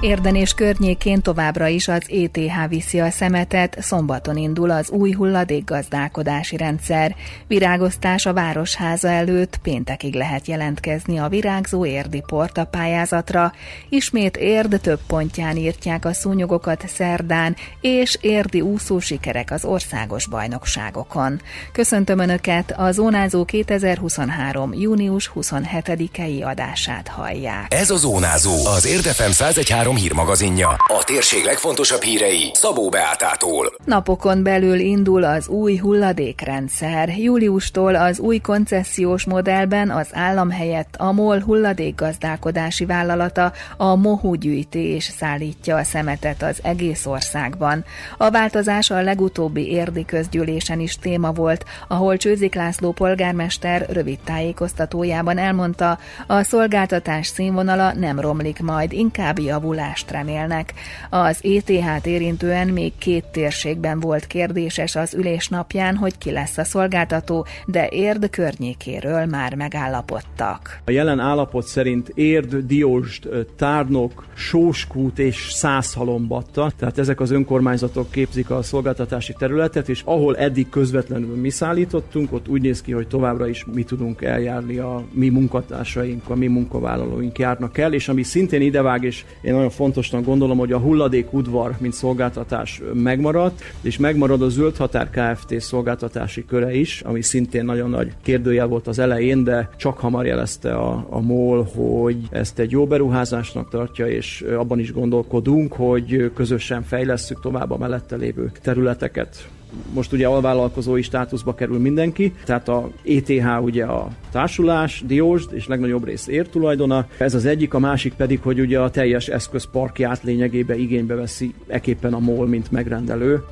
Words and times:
Érden 0.00 0.34
és 0.34 0.52
környékén 0.52 1.22
továbbra 1.22 1.66
is 1.66 1.88
az 1.88 2.02
ETH 2.08 2.68
viszi 2.68 3.00
a 3.00 3.10
szemetet, 3.10 3.76
szombaton 3.80 4.36
indul 4.36 4.70
az 4.70 4.90
új 4.90 5.12
hulladékgazdálkodási 5.12 6.56
rendszer. 6.56 7.14
Virágoztás 7.46 8.26
a 8.26 8.32
Városháza 8.32 9.08
előtt, 9.08 9.56
péntekig 9.62 10.14
lehet 10.14 10.46
jelentkezni 10.46 11.18
a 11.18 11.28
virágzó 11.28 11.86
érdi 11.86 12.22
porta 12.26 12.64
pályázatra. 12.64 13.52
Ismét 13.88 14.36
érd 14.36 14.80
több 14.80 15.00
pontján 15.06 15.56
írtják 15.56 16.04
a 16.04 16.12
szúnyogokat 16.12 16.88
szerdán, 16.88 17.56
és 17.80 18.18
érdi 18.20 18.60
úszó 18.60 18.98
sikerek 18.98 19.50
az 19.50 19.64
országos 19.64 20.28
bajnokságokon. 20.28 21.40
Köszöntöm 21.72 22.18
Önöket, 22.18 22.74
a 22.76 22.92
Zónázó 22.92 23.44
2023. 23.44 24.72
június 24.74 25.30
27-i 25.34 26.44
adását 26.44 27.08
hallják. 27.08 27.74
Ez 27.74 27.90
a 27.90 27.96
Zónázó, 27.96 28.66
az 28.66 28.86
Érdefem 28.86 29.32
113 29.32 29.87
3 29.88 30.00
hírmagazinja. 30.02 30.68
A 30.68 31.04
térség 31.04 31.44
legfontosabb 31.44 32.02
hírei 32.02 32.50
Szabó 32.52 32.88
Beátától. 32.88 33.72
Napokon 33.84 34.42
belül 34.42 34.78
indul 34.78 35.24
az 35.24 35.48
új 35.48 35.76
hulladékrendszer. 35.76 37.08
Júliustól 37.18 37.94
az 37.94 38.18
új 38.18 38.38
koncesziós 38.38 39.24
modellben 39.24 39.90
az 39.90 40.08
állam 40.12 40.50
helyett 40.50 40.94
a 40.96 41.12
MOL 41.12 41.40
hulladékgazdálkodási 41.40 42.84
vállalata 42.84 43.52
a 43.76 43.96
Mohu 43.96 44.34
gyűjtés 44.34 45.04
szállítja 45.04 45.76
a 45.76 45.84
szemetet 45.84 46.42
az 46.42 46.58
egész 46.62 47.06
országban. 47.06 47.84
A 48.16 48.30
változás 48.30 48.90
a 48.90 49.02
legutóbbi 49.02 49.70
érdi 49.70 50.04
közgyűlésen 50.04 50.80
is 50.80 50.96
téma 50.96 51.32
volt, 51.32 51.64
ahol 51.88 52.16
Csőzik 52.16 52.54
László 52.54 52.92
polgármester 52.92 53.86
rövid 53.90 54.18
tájékoztatójában 54.24 55.38
elmondta, 55.38 55.98
a 56.26 56.42
szolgáltatás 56.42 57.26
színvonala 57.26 57.92
nem 57.92 58.20
romlik 58.20 58.60
majd, 58.60 58.92
inkább 58.92 59.38
javul 59.38 59.76
javulást 59.78 60.10
remélnek. 60.10 60.74
Az 61.10 61.40
ETH-t 61.42 62.06
érintően 62.06 62.68
még 62.68 62.92
két 62.98 63.24
térségben 63.24 64.00
volt 64.00 64.26
kérdéses 64.26 64.96
az 64.96 65.14
ülés 65.14 65.48
napján, 65.48 65.96
hogy 65.96 66.18
ki 66.18 66.30
lesz 66.30 66.58
a 66.58 66.64
szolgáltató, 66.64 67.46
de 67.66 67.88
Érd 67.88 68.30
környékéről 68.30 69.24
már 69.24 69.54
megállapodtak. 69.54 70.80
A 70.84 70.90
jelen 70.90 71.18
állapot 71.18 71.66
szerint 71.66 72.08
Érd, 72.14 72.56
Diósd, 72.56 73.28
Tárnok, 73.56 74.26
Sóskút 74.34 75.18
és 75.18 75.48
Szászhalombatta, 75.50 76.70
tehát 76.78 76.98
ezek 76.98 77.20
az 77.20 77.30
önkormányzatok 77.30 78.10
képzik 78.10 78.50
a 78.50 78.62
szolgáltatási 78.62 79.34
területet, 79.38 79.88
és 79.88 80.02
ahol 80.04 80.36
eddig 80.36 80.68
közvetlenül 80.68 81.36
mi 81.36 81.50
szállítottunk, 81.50 82.32
ott 82.32 82.48
úgy 82.48 82.62
néz 82.62 82.82
ki, 82.82 82.92
hogy 82.92 83.08
továbbra 83.08 83.48
is 83.48 83.64
mi 83.72 83.82
tudunk 83.82 84.22
eljárni, 84.22 84.78
a 84.78 85.04
mi 85.12 85.28
munkatársaink, 85.28 86.30
a 86.30 86.34
mi 86.34 86.46
munkavállalóink 86.46 87.38
járnak 87.38 87.78
el, 87.78 87.92
és 87.92 88.08
ami 88.08 88.22
szintén 88.22 88.60
idevág, 88.60 89.04
és 89.04 89.24
én 89.42 89.52
nagyon 89.52 89.67
fontosnak 89.70 90.24
gondolom, 90.24 90.58
hogy 90.58 90.72
a 90.72 90.78
hulladék 90.78 91.32
udvar, 91.32 91.74
mint 91.78 91.92
szolgáltatás 91.92 92.82
megmaradt, 92.92 93.62
és 93.80 93.98
megmarad 93.98 94.42
a 94.42 94.48
Zöld 94.48 94.76
Határ 94.76 95.10
Kft. 95.10 95.60
szolgáltatási 95.60 96.44
köre 96.44 96.74
is, 96.74 97.00
ami 97.00 97.22
szintén 97.22 97.64
nagyon 97.64 97.90
nagy 97.90 98.12
kérdőjel 98.22 98.66
volt 98.66 98.86
az 98.86 98.98
elején, 98.98 99.44
de 99.44 99.70
csak 99.76 99.98
hamar 99.98 100.26
jelezte 100.26 100.74
a, 100.74 101.06
a 101.10 101.20
MOL, 101.20 101.68
hogy 101.74 102.16
ezt 102.30 102.58
egy 102.58 102.70
jó 102.70 102.86
beruházásnak 102.86 103.68
tartja, 103.68 104.06
és 104.06 104.44
abban 104.56 104.78
is 104.78 104.92
gondolkodunk, 104.92 105.72
hogy 105.72 106.30
közösen 106.34 106.82
fejlesszük 106.82 107.40
tovább 107.40 107.70
a 107.70 107.78
mellette 107.78 108.16
lévő 108.16 108.50
területeket 108.62 109.48
most 109.92 110.12
ugye 110.12 110.26
alvállalkozói 110.26 111.02
státuszba 111.02 111.54
kerül 111.54 111.78
mindenki, 111.78 112.32
tehát 112.44 112.68
a 112.68 112.90
ETH 113.04 113.62
ugye 113.62 113.84
a 113.84 114.08
társulás, 114.30 115.02
Diósd 115.06 115.52
és 115.52 115.66
legnagyobb 115.66 116.04
rész 116.04 116.26
értulajdona. 116.26 117.06
Ez 117.18 117.34
az 117.34 117.44
egyik, 117.44 117.74
a 117.74 117.78
másik 117.78 118.14
pedig, 118.14 118.40
hogy 118.42 118.60
ugye 118.60 118.80
a 118.80 118.90
teljes 118.90 119.28
eszközparkját 119.28 120.22
lényegében 120.22 120.78
igénybe 120.78 121.14
veszi 121.14 121.54
eképpen 121.66 122.14
a 122.14 122.18
MOL, 122.18 122.46
mint 122.46 122.70
megrendelő. 122.70 123.42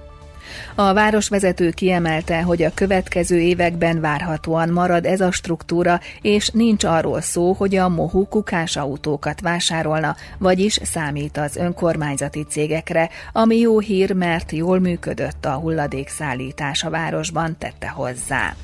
A 0.75 0.93
városvezető 0.93 1.71
kiemelte, 1.71 2.43
hogy 2.43 2.63
a 2.63 2.75
következő 2.75 3.39
években 3.39 4.01
várhatóan 4.01 4.69
marad 4.69 5.05
ez 5.05 5.21
a 5.21 5.31
struktúra, 5.31 6.01
és 6.23 6.49
nincs 6.49 6.85
arról 6.85 7.21
szó, 7.21 7.53
hogy 7.53 7.77
a 7.77 7.89
Mohu 7.89 8.29
kukás 8.29 8.77
autókat 8.77 9.41
vásárolna, 9.41 10.17
vagyis 10.39 10.79
számít 10.83 11.37
az 11.37 11.57
önkormányzati 11.57 12.45
cégekre, 12.49 13.11
ami 13.33 13.57
jó 13.57 13.79
hír, 13.79 14.13
mert 14.13 14.53
jól 14.53 14.81
működött 14.81 15.45
a 15.45 15.53
hulladékszállítás 15.53 16.85
a 16.85 16.91
városban, 16.91 17.57
tette 17.59 17.89
hozzá. 17.89 18.55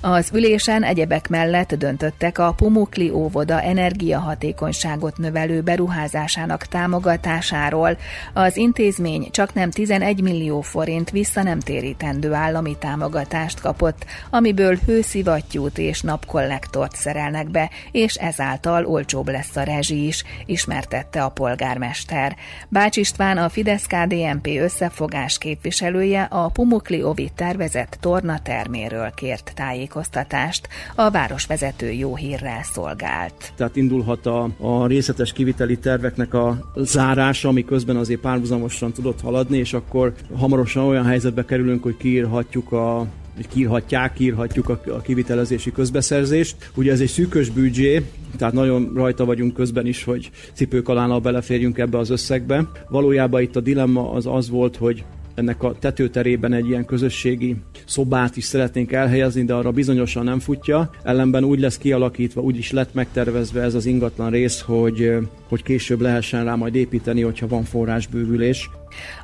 Az 0.00 0.30
ülésen 0.32 0.82
egyebek 0.82 1.28
mellett 1.28 1.74
döntöttek 1.74 2.38
a 2.38 2.52
Pumukli 2.56 3.10
óvoda 3.10 3.62
energiahatékonyságot 3.62 5.18
növelő 5.18 5.60
beruházásának 5.60 6.66
támogatásáról. 6.66 7.96
Az 8.32 8.56
intézmény 8.56 9.28
csak 9.30 9.54
nem 9.54 9.70
11 9.70 10.20
millió 10.20 10.60
forint 10.60 11.10
vissza 11.10 11.42
nem 11.42 11.60
térítendő 11.60 12.32
állami 12.32 12.76
támogatást 12.78 13.60
kapott, 13.60 14.04
amiből 14.30 14.78
hőszivattyút 14.86 15.78
és 15.78 16.00
napkollektort 16.00 16.96
szerelnek 16.96 17.50
be, 17.50 17.70
és 17.92 18.14
ezáltal 18.14 18.86
olcsóbb 18.86 19.28
lesz 19.28 19.56
a 19.56 19.62
rezsi 19.62 20.06
is, 20.06 20.24
ismertette 20.46 21.22
a 21.22 21.28
polgármester. 21.28 22.36
Bács 22.68 22.96
István 22.96 23.38
a 23.38 23.48
Fidesz-KDNP 23.48 24.46
összefogás 24.46 25.38
képviselője 25.38 26.22
a 26.22 26.48
Pumukli 26.48 27.02
Ovi 27.02 27.30
tervezett 27.34 27.96
torna 28.00 28.38
terméről 28.42 29.12
kért 29.14 29.52
tájékoztatást. 29.54 30.68
A 30.94 31.10
városvezető 31.10 31.90
jó 31.90 32.16
hírrel 32.16 32.62
szolgált. 32.62 33.52
Tehát 33.56 33.76
indulhat 33.76 34.26
a, 34.26 34.48
a 34.58 34.86
részletes 34.86 35.32
kiviteli 35.32 35.78
terveknek 35.78 36.34
a 36.34 36.72
zárása, 36.76 37.48
ami 37.48 37.64
közben 37.64 37.96
azért 37.96 38.20
párhuzamosan 38.20 38.92
tudott 38.92 39.20
haladni, 39.20 39.58
és 39.58 39.72
akkor 39.72 40.14
hamarosan 40.38 40.84
olyan 40.84 41.04
helyzetbe 41.04 41.44
kerülünk, 41.44 41.82
hogy 41.82 41.96
kiírhatjuk 41.96 42.72
a 42.72 43.06
kiírhatják, 43.48 44.12
kiírhatjuk 44.12 44.68
a, 44.68 44.80
a 44.88 45.00
kivitelezési 45.00 45.72
közbeszerzést. 45.72 46.70
Ugye 46.74 46.92
ez 46.92 47.00
egy 47.00 47.08
szűkös 47.08 47.50
büdzsé, 47.50 48.04
tehát 48.36 48.54
nagyon 48.54 48.92
rajta 48.94 49.24
vagyunk 49.24 49.54
közben 49.54 49.86
is, 49.86 50.04
hogy 50.04 50.30
cipők 50.52 50.88
alá 50.88 51.18
beleférjünk 51.18 51.78
ebbe 51.78 51.98
az 51.98 52.10
összegbe. 52.10 52.68
Valójában 52.88 53.42
itt 53.42 53.56
a 53.56 53.60
dilemma 53.60 54.12
az 54.12 54.26
az 54.26 54.50
volt, 54.50 54.76
hogy 54.76 55.04
ennek 55.34 55.62
a 55.62 55.74
tetőterében 55.78 56.52
egy 56.52 56.68
ilyen 56.68 56.84
közösségi 56.84 57.56
szobát 57.86 58.36
is 58.36 58.44
szeretnénk 58.44 58.92
elhelyezni, 58.92 59.44
de 59.44 59.54
arra 59.54 59.70
bizonyosan 59.70 60.24
nem 60.24 60.38
futja. 60.38 60.90
Ellenben 61.02 61.44
úgy 61.44 61.60
lesz 61.60 61.78
kialakítva, 61.78 62.40
úgy 62.40 62.56
is 62.56 62.70
lett 62.70 62.94
megtervezve 62.94 63.62
ez 63.62 63.74
az 63.74 63.86
ingatlan 63.86 64.30
rész, 64.30 64.60
hogy, 64.60 65.12
hogy 65.48 65.62
később 65.62 66.00
lehessen 66.00 66.44
rá 66.44 66.54
majd 66.54 66.74
építeni, 66.74 67.20
hogyha 67.20 67.46
van 67.46 67.64
forrásbővülés. 67.64 68.70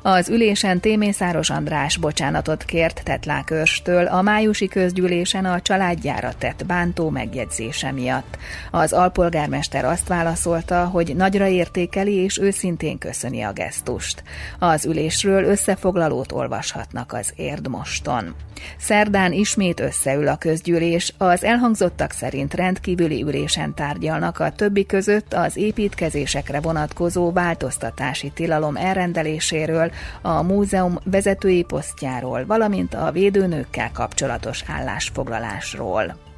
Az 0.01 0.29
ülésen 0.29 0.79
Témészáros 0.79 1.49
András 1.49 1.97
bocsánatot 1.97 2.63
kért 2.63 3.01
Tetlákörstől 3.03 4.05
a 4.05 4.21
májusi 4.21 4.67
közgyűlésen 4.67 5.45
a 5.45 5.61
családjára 5.61 6.33
tett 6.37 6.65
bántó 6.65 7.09
megjegyzése 7.09 7.91
miatt. 7.91 8.37
Az 8.71 8.93
alpolgármester 8.93 9.85
azt 9.85 10.07
válaszolta, 10.07 10.85
hogy 10.85 11.15
nagyra 11.15 11.47
értékeli 11.47 12.13
és 12.13 12.37
őszintén 12.37 12.97
köszöni 12.97 13.41
a 13.41 13.53
gesztust. 13.53 14.23
Az 14.59 14.85
ülésről 14.85 15.43
összefoglalót 15.43 16.31
olvashatnak 16.31 17.13
az 17.13 17.33
Érdmoston. 17.35 18.35
Szerdán 18.77 19.31
ismét 19.31 19.79
összeül 19.79 20.27
a 20.27 20.35
közgyűlés, 20.35 21.13
az 21.17 21.43
elhangzottak 21.43 22.11
szerint 22.11 22.53
rendkívüli 22.53 23.21
ülésen 23.21 23.73
tárgyalnak 23.73 24.39
a 24.39 24.51
többi 24.51 24.85
között 24.85 25.33
az 25.33 25.57
építkezésekre 25.57 26.59
vonatkozó 26.59 27.31
változtatási 27.31 28.31
tilalom 28.33 28.75
elrendelésé 28.75 29.60
szerepéről, 29.61 29.91
a 30.21 30.41
múzeum 30.41 30.97
vezetői 31.03 31.63
posztjáról, 31.63 32.45
valamint 32.45 32.93
a 32.93 33.11
védőnőkkel 33.11 33.91
kapcsolatos 33.91 34.63
állásfoglalásról. 34.67 36.30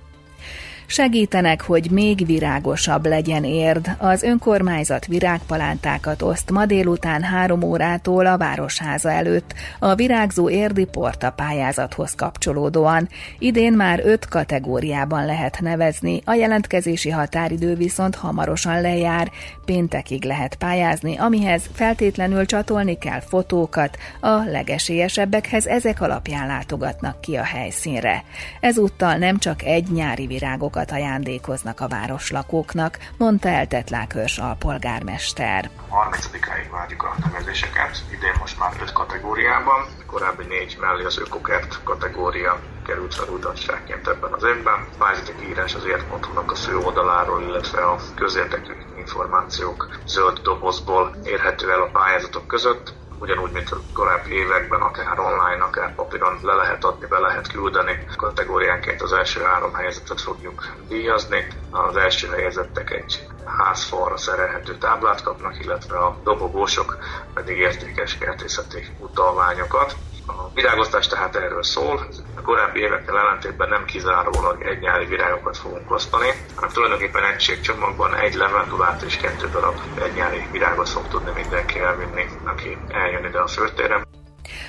Segítenek, 0.86 1.62
hogy 1.62 1.92
még 1.92 2.26
virágosabb 2.26 3.06
legyen 3.06 3.44
érd. 3.44 3.96
Az 3.98 4.24
önkormányzat 4.24 5.06
virágpalántákat 5.06 6.22
oszt 6.22 6.52
ma 6.52 6.66
délután 6.66 7.22
három 7.22 7.62
órától 7.62 8.26
a 8.26 8.38
Városháza 8.38 9.12
előtt 9.12 9.54
a 9.80 9.96
virágzó 9.96 10.50
érdi 10.50 10.86
porta 10.86 11.32
pályázathoz 11.32 12.16
kapcsolódóan. 12.16 13.10
Idén 13.40 13.74
már 13.74 14.02
öt 14.04 14.28
kategóriában 14.28 15.26
lehet 15.26 15.58
nevezni, 15.62 16.22
a 16.26 16.34
jelentkezési 16.34 17.10
határidő 17.10 17.76
viszont 17.76 18.16
hamarosan 18.16 18.82
lejár, 18.82 19.32
péntekig 19.66 20.26
lehet 20.26 20.56
pályázni, 20.56 21.18
amihez 21.18 21.70
feltétlenül 21.74 22.46
csatolni 22.46 22.98
kell 22.98 23.20
fotókat, 23.20 23.98
a 24.20 24.44
legesélyesebbekhez 24.52 25.66
ezek 25.66 26.02
alapján 26.02 26.48
látogatnak 26.48 27.22
ki 27.22 27.36
a 27.36 27.44
helyszínre. 27.44 28.24
Ezúttal 28.60 29.16
nem 29.16 29.38
csak 29.38 29.64
egy 29.64 29.92
nyári 29.92 30.28
virágok 30.28 30.73
bántókat 30.74 30.92
ajándékoznak 30.92 31.80
a 31.80 31.88
városlakóknak, 31.88 32.98
mondta 33.18 33.50
el 33.50 33.68
Tetlákörs 33.68 34.38
alpolgármester. 34.38 35.70
30-áig 35.92 36.68
várjuk 36.72 37.04
a 37.04 37.16
nevezéseket, 37.24 38.04
idén 38.12 38.36
most 38.40 38.60
már 38.60 38.72
5 38.82 38.92
kategóriában, 38.92 39.86
korábbi 40.06 40.46
négy 40.46 40.78
mellé 40.80 41.04
az 41.04 41.20
ökokert 41.20 41.84
kategória 41.84 42.60
került 42.86 43.14
fel 43.16 43.30
újdonságként 43.34 44.08
ebben 44.08 44.34
az 44.34 44.44
évben. 44.44 44.88
Pályázati 44.98 45.48
írás 45.50 45.76
az 45.76 45.86
ért.hu-nak 45.86 46.52
a 46.52 46.56
fő 46.56 46.78
oldaláról, 46.78 47.42
illetve 47.42 47.82
a 47.86 48.00
közérdekű 48.16 48.74
információk 48.98 50.00
zöld 50.06 50.40
dobozból 50.40 51.16
érhető 51.24 51.72
el 51.72 51.82
a 51.82 51.90
pályázatok 51.92 52.48
között 52.48 52.94
ugyanúgy, 53.24 53.52
mint 53.52 53.70
a 53.70 53.78
korábbi 53.94 54.36
években, 54.36 54.82
akár 54.82 55.20
online, 55.20 55.64
akár 55.64 55.96
papíron 55.96 56.40
le 56.42 56.54
lehet 56.54 56.84
adni, 56.84 57.08
be 57.08 57.20
lehet 57.20 57.48
küldeni. 57.48 58.00
Kategóriánként 58.16 59.02
az 59.02 59.14
első 59.14 59.42
három 59.42 59.74
helyezetet 59.74 60.22
fogjuk 60.22 60.64
díjazni. 60.88 61.48
Az 61.70 61.96
első 61.96 62.30
helyezettek 62.30 62.92
egy 62.92 63.28
házfalra 63.46 64.18
szerelhető 64.18 64.78
táblát 64.78 65.22
kapnak, 65.22 65.60
illetve 65.60 65.98
a 65.98 66.20
dobogósok 66.24 66.98
pedig 67.34 67.58
értékes 67.58 68.18
kertészeti 68.18 68.86
utalványokat. 68.98 69.98
A 70.26 70.50
virágoztás 70.54 71.08
tehát 71.08 71.36
erről 71.36 71.64
szól. 71.64 72.08
A 72.36 72.42
korábbi 72.42 72.80
évekkel 72.80 73.18
ellentétben 73.18 73.70
nem 73.70 73.86
kizárólag 73.86 74.62
egy 74.62 74.80
nyári 74.80 75.06
virágokat 75.06 75.58
fogunk 75.58 75.92
osztani, 75.92 76.30
hanem 76.56 76.70
tulajdonképpen 76.70 77.24
egységcsomagban 77.24 78.16
egy 78.16 78.34
levendulát 78.34 79.02
és 79.02 79.18
kettő 79.18 79.50
darab 79.50 79.76
egy 80.04 80.14
nyári 80.14 80.48
virágot 80.52 80.90
fog 80.90 81.08
tudni 81.08 81.32
mindenki 81.36 81.80
elvinni, 81.80 82.26
aki 82.46 82.78
eljön 82.90 83.26
ide 83.26 83.40
a 83.40 83.48
főtérre. 83.48 84.02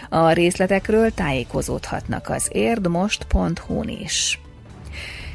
A 0.09 0.33
részletekről 0.33 1.11
tájékozódhatnak 1.11 2.29
az 2.29 2.49
érdmost.hu-n 2.53 3.89
is. 3.89 4.41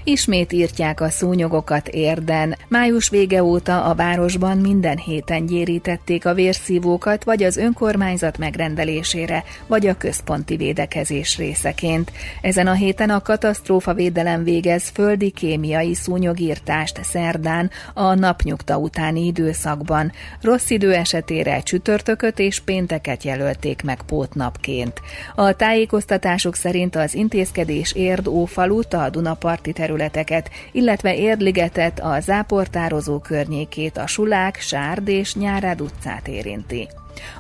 Ismét 0.04 0.54
írtják 0.54 1.02
a 1.02 1.10
szúnyogokat 1.10 1.88
érden. 1.88 2.56
Május 2.68 3.10
vége 3.10 3.44
óta 3.44 3.84
a 3.84 3.96
városban 3.96 4.58
minden 4.58 4.98
héten 4.98 5.46
gyérítették 5.46 6.26
a 6.26 6.34
vérszívókat, 6.34 7.24
vagy 7.24 7.44
az 7.44 7.58
önkormányzat 7.58 8.38
megrendelésére, 8.38 9.44
vagy 9.68 9.88
a 9.88 9.98
központi 9.98 10.56
védekezés 10.56 11.38
részeként. 11.38 12.12
Ezen 12.42 12.68
a 12.68 12.74
héten 12.74 13.10
a 13.10 13.22
katasztrófa 13.22 13.94
védelem 13.94 14.44
végez 14.44 14.90
földi 14.94 15.30
kémiai 15.30 15.94
szúnyogírtást 15.94 17.04
szerdán 17.04 17.70
a 17.94 18.14
napnyugta 18.14 18.78
utáni 18.78 19.26
időszakban. 19.26 20.12
Rossz 20.42 20.70
idő 20.70 20.94
esetére 20.94 21.60
csütörtököt 21.60 22.40
és 22.40 22.60
pénteket 22.60 23.24
jelölték 23.24 23.84
meg 23.84 24.02
pótnapként. 24.02 25.02
A 25.36 25.56
tájékoztatások 25.56 26.56
szerint 26.56 26.96
az 26.96 27.14
intézkedés 27.14 27.94
érd 27.94 28.28
ófalut 28.28 28.94
a 28.94 29.10
Dunaparti 29.10 29.72
terület 29.72 29.98
területeket, 30.00 30.50
illetve 30.72 31.16
Érdligetet, 31.16 32.00
a 32.00 32.20
záportározó 32.20 33.20
környékét, 33.20 33.98
a 33.98 34.08
Sulák, 34.08 34.60
Sárd 34.60 35.08
és 35.08 35.36
Nyárád 35.36 35.82
utcát 35.82 36.28
érinti. 36.28 36.88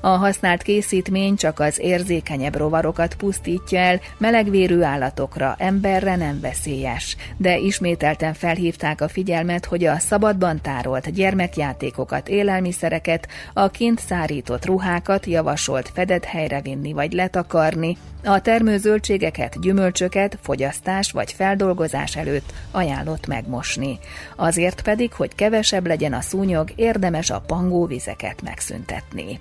A 0.01 0.07
használt 0.07 0.62
készítmény 0.62 1.36
csak 1.36 1.60
az 1.60 1.80
érzékenyebb 1.80 2.56
rovarokat 2.56 3.16
pusztítja 3.16 3.80
el, 3.80 4.00
melegvérű 4.18 4.81
állatokra, 4.81 5.56
emberre 5.57 6.16
nem 6.16 6.39
veszélyes. 6.39 7.16
De 7.38 7.57
ismételten 7.57 8.33
felhívták 8.33 9.01
a 9.01 9.07
figyelmet, 9.07 9.66
hogy 9.66 9.86
a 9.86 10.00
szabadban 10.00 10.62
tárolt 10.62 11.13
gyermekjátékokat, 11.13 12.30
élelmiszereket, 12.30 13.27
a 13.54 13.69
kint 13.69 14.00
szárított 14.00 14.66
ruhákat 14.66 15.25
javasolt 15.25 15.92
fedett 15.94 16.24
helyre 16.24 16.62
vinni 16.62 16.94
vagy 16.94 17.12
letakarni, 17.13 17.98
a 18.24 18.42
termőzöldségeket, 18.42 19.62
gyümölcsöket 19.62 20.38
fogyasztás 20.42 21.12
vagy 21.12 21.31
feldolgozás 21.31 22.15
előtt 22.15 22.54
ajánlott 22.72 23.27
megmosni. 23.27 24.00
Azért 24.36 24.81
pedig, 24.81 25.13
hogy 25.13 25.36
kevesebb 25.36 25.88
legyen 25.88 26.13
a 26.13 26.22
szúnyog, 26.22 26.72
érdemes 26.75 27.30
a 27.30 27.39
pangóvizeket 27.39 28.42
megszüntetni. 28.42 29.39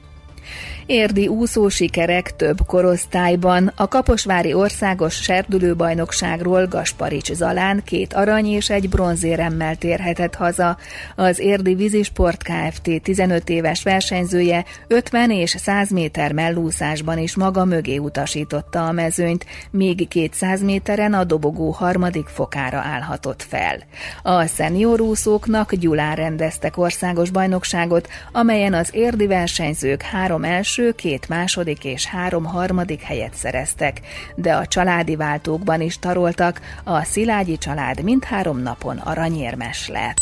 Érdi 0.86 1.26
úszó 1.26 1.68
sikerek 1.68 2.36
több 2.36 2.58
korosztályban. 2.66 3.72
A 3.76 3.88
Kaposvári 3.88 4.52
Országos 4.52 5.14
Serdülőbajnokságról 5.14 6.66
Gasparics 6.66 7.32
Zalán 7.32 7.82
két 7.84 8.12
arany 8.12 8.46
és 8.46 8.70
egy 8.70 8.88
bronzéremmel 8.88 9.76
térhetett 9.76 10.34
haza. 10.34 10.76
Az 11.16 11.38
Érdi 11.38 11.74
Vízisport 11.74 12.42
Kft. 12.42 13.02
15 13.02 13.48
éves 13.48 13.82
versenyzője 13.82 14.64
50 14.86 15.30
és 15.30 15.50
100 15.50 15.90
méter 15.90 16.32
mellúszásban 16.32 17.18
is 17.18 17.36
maga 17.36 17.64
mögé 17.64 17.96
utasította 17.96 18.86
a 18.86 18.92
mezőnyt, 18.92 19.46
míg 19.70 20.08
200 20.08 20.62
méteren 20.62 21.14
a 21.14 21.24
dobogó 21.24 21.70
harmadik 21.70 22.26
fokára 22.26 22.78
állhatott 22.78 23.42
fel. 23.42 23.78
A 24.22 24.46
szenior 24.46 25.00
úszóknak 25.00 25.74
Gyulán 25.74 26.14
rendeztek 26.14 26.76
országos 26.76 27.30
bajnokságot, 27.30 28.08
amelyen 28.32 28.74
az 28.74 28.88
érdi 28.92 29.26
versenyzők 29.26 30.02
három 30.02 30.37
első 30.44 30.78
első, 30.78 30.92
két 30.92 31.28
második 31.28 31.84
és 31.84 32.06
három 32.06 32.44
harmadik 32.44 33.02
helyet 33.02 33.34
szereztek, 33.34 34.00
de 34.34 34.52
a 34.52 34.66
családi 34.66 35.16
váltókban 35.16 35.80
is 35.80 35.98
taroltak, 35.98 36.60
a 36.84 37.04
Szilágyi 37.04 37.58
család 37.58 38.02
mindhárom 38.02 38.58
napon 38.58 38.96
aranyérmes 38.96 39.88
lett. 39.88 40.16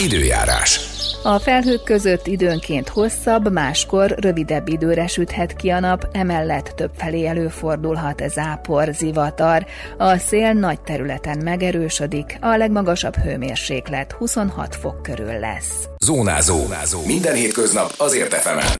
Időjárás. 0.00 0.80
A 1.22 1.38
felhők 1.38 1.82
között 1.82 2.26
időnként 2.26 2.88
hosszabb, 2.88 3.52
máskor 3.52 4.14
rövidebb 4.18 4.68
időre 4.68 5.06
süthet 5.06 5.56
ki 5.56 5.68
a 5.68 5.80
nap, 5.80 6.08
emellett 6.12 6.72
többfelé 6.76 7.26
előfordulhat 7.26 8.22
zápor, 8.28 8.88
zivatar. 8.92 9.66
A 9.98 10.16
szél 10.16 10.52
nagy 10.52 10.80
területen 10.80 11.38
megerősödik, 11.44 12.38
a 12.40 12.56
legmagasabb 12.56 13.16
hőmérséklet 13.16 14.12
26 14.12 14.76
fok 14.76 15.02
körül 15.02 15.38
lesz. 15.38 15.88
Zónázó. 16.04 16.56
Zónázó. 16.56 17.04
Minden 17.06 17.34
hétköznap 17.34 17.94
azért 17.96 18.32
efemen. 18.32 18.66